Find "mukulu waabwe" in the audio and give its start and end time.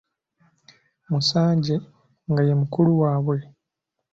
2.61-3.37